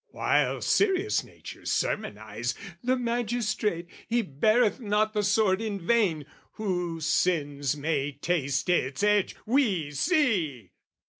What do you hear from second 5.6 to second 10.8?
"In vain; who sins may taste its edge, we see!"